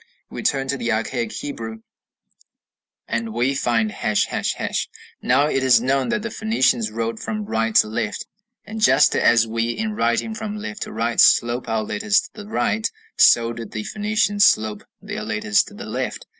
[0.31, 1.81] We turn to the archaic Hebrew,
[3.07, 5.19] and we find ###.
[5.21, 8.25] Now it is known that the Phoenicians wrote from right to left,
[8.65, 12.49] and just as we in writing from left to right slope our letters to the
[12.49, 16.25] right, so did the Phoenicians slope their letters to the left.